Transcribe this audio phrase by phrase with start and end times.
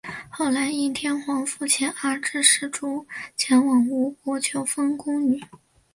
[0.31, 3.05] 后来应神天皇复遣阿知使主
[3.37, 5.39] 前往吴国求缝工女。